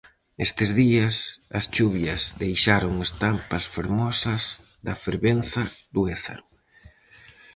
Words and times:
Estes 0.47 0.69
días, 0.81 1.15
as 1.59 1.65
chuvias 1.75 2.21
deixaron 2.43 2.93
estampas 3.07 3.63
fermosas 3.75 4.43
da 4.85 4.95
fervenza 5.05 5.63
do 5.93 6.01
Ézaro. 6.15 6.45